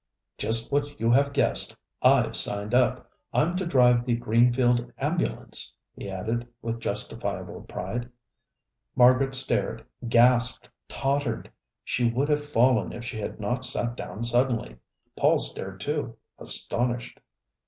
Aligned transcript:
_""Just 0.39 0.71
what 0.71 0.99
you 0.99 1.11
have 1.11 1.31
guessed. 1.31 1.75
I've 2.01 2.35
signed 2.35 2.73
up. 2.73 3.07
I'm 3.33 3.55
to 3.57 3.67
drive 3.67 4.03
the 4.03 4.15
Greenfield 4.15 4.91
ambulance," 4.97 5.75
he 5.95 6.09
added 6.09 6.47
with 6.59 6.79
justifiable 6.79 7.61
pride. 7.61 8.09
Margaret 8.95 9.35
stared, 9.35 9.85
gasped, 10.09 10.67
tottered. 10.87 11.51
She 11.83 12.09
would 12.09 12.29
have 12.29 12.43
fallen 12.43 12.93
if 12.93 13.05
she 13.05 13.19
had 13.19 13.39
not 13.39 13.63
sat 13.63 13.95
down 13.95 14.23
suddenly. 14.23 14.75
Paul 15.15 15.37
stared, 15.37 15.79
too, 15.81 16.17
astonished. 16.39 17.19